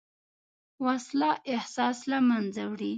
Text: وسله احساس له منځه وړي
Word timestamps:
وسله 0.85 1.31
احساس 1.55 1.99
له 2.11 2.19
منځه 2.29 2.63
وړي 2.71 2.89